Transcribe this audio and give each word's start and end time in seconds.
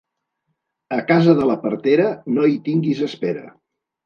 A 0.97 0.97
casa 1.11 1.35
de 1.41 1.49
la 1.49 1.57
partera 1.67 2.09
no 2.39 2.49
hi 2.55 2.59
tinguis 2.71 3.05
espera. 3.11 3.47